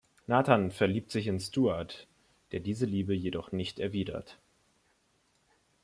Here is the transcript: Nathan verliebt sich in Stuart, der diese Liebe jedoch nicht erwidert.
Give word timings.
Nathan 0.25 0.71
verliebt 0.71 1.11
sich 1.11 1.27
in 1.27 1.39
Stuart, 1.39 2.07
der 2.53 2.59
diese 2.59 2.87
Liebe 2.87 3.13
jedoch 3.13 3.51
nicht 3.51 3.77
erwidert. 3.77 4.39